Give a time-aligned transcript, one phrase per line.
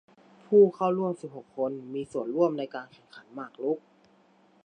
[0.47, 3.79] ผู้เข้าร่วมสิบหกคนมีส่วนร่วมในการแข่งขันหมากรุก